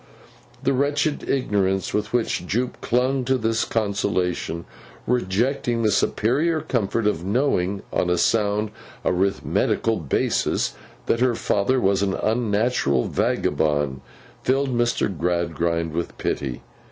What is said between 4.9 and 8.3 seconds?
rejecting the superior comfort of knowing, on a